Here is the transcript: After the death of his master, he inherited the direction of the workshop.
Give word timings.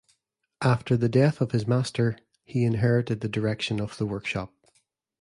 After 0.63 0.97
the 0.97 1.07
death 1.07 1.41
of 1.41 1.51
his 1.51 1.67
master, 1.67 2.17
he 2.43 2.63
inherited 2.63 3.21
the 3.21 3.29
direction 3.29 3.79
of 3.79 3.99
the 3.99 4.07
workshop. 4.07 4.51